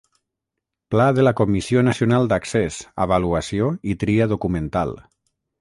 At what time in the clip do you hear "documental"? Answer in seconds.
4.37-4.99